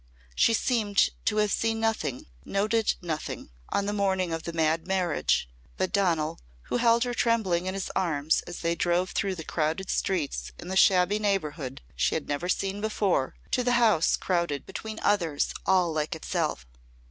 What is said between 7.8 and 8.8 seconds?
arms as they